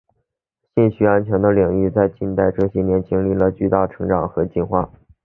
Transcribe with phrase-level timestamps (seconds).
[0.73, 4.89] 信息安全的领域在最近这些年经历了巨大的成长和进化。